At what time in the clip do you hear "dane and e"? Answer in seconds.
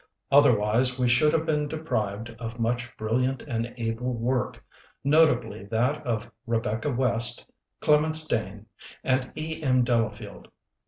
8.25-9.61